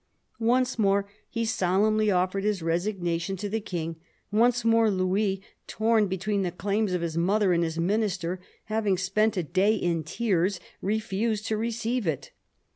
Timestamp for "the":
3.47-3.59, 6.41-6.49